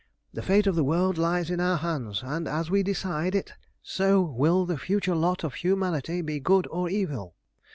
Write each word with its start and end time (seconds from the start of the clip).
The 0.33 0.41
fate 0.41 0.65
of 0.65 0.73
the 0.75 0.83
world 0.83 1.19
lies 1.19 1.51
in 1.51 1.59
our 1.59 1.77
hands, 1.77 2.23
and 2.25 2.47
as 2.47 2.71
we 2.71 2.81
decide 2.81 3.35
it 3.35 3.53
so 3.83 4.19
will 4.23 4.65
the 4.65 4.79
future 4.79 5.13
lot 5.13 5.43
of 5.43 5.53
humanity 5.53 6.23
be 6.23 6.39
good 6.39 6.65
or 6.71 6.89
evil. 6.89 7.35